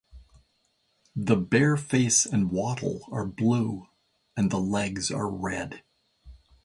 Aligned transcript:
The 1.15 1.35
bare 1.35 1.77
face 1.77 2.25
and 2.25 2.49
wattle 2.51 3.01
are 3.11 3.23
blue, 3.27 3.85
and 4.35 4.49
the 4.49 4.57
legs 4.59 5.11
are 5.11 5.29
red. 5.29 5.83